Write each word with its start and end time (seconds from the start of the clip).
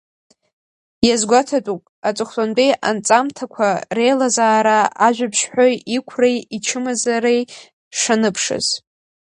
Иазгәаҭатәуп 1.07 1.83
аҵыхәтәантәи 2.07 2.71
анҵамҭақәа 2.89 3.67
реилазаара 3.97 4.79
ажәабжьҳәаҩ 5.05 5.75
иқәреи 5.97 6.37
ичымазареи 6.57 7.41
шаныԥшыз. 7.99 8.67